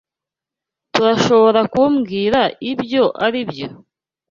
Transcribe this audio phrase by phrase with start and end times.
[0.93, 3.69] Turashoborakumbwira ibyo aribyo?